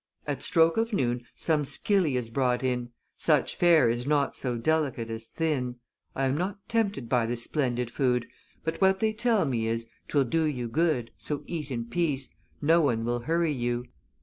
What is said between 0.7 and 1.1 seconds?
of